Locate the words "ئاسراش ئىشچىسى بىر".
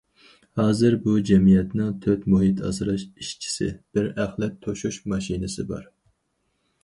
2.69-4.09